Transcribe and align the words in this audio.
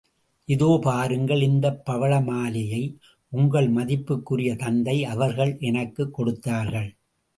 இதோ, 0.45 0.79
பாருங்கள், 0.81 1.41
இந்தப் 1.41 1.89
பவளமாலையை 1.89 2.95
உங்கள் 3.29 3.73
மதிப்புக்குரிய 3.73 4.55
தந்தை 4.55 5.05
அவர்கள் 5.05 5.57
எனக்குக் 5.59 6.13
கொடுத்தார்கள். 6.13 6.95